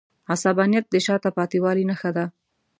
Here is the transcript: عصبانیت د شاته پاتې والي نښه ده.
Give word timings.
عصبانیت 0.33 0.85
د 0.89 0.95
شاته 1.05 1.29
پاتې 1.37 1.57
والي 1.63 1.83
نښه 1.89 2.11
ده. 2.17 2.25